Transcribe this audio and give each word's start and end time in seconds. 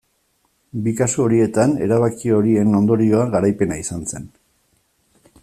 Bi 0.87 0.93
kasu 1.01 1.21
horietan 1.25 1.75
erabaki 1.87 2.33
horien 2.39 2.73
ondorioa 2.81 3.23
garaipena 3.37 3.79
izan 3.85 4.05
zen. 4.15 4.27